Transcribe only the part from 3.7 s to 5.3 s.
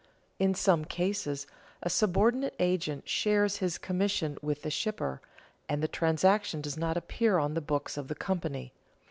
commission with the shipper,